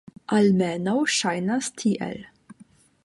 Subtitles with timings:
[0.37, 2.19] Almenaŭ ŝajnas tiel.